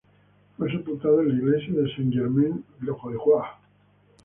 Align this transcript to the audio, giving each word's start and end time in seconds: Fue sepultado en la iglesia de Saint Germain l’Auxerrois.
Fue 0.57 0.71
sepultado 0.71 1.21
en 1.21 1.27
la 1.27 1.33
iglesia 1.35 1.79
de 1.79 1.87
Saint 1.95 2.11
Germain 2.11 2.59
l’Auxerrois. 2.79 3.45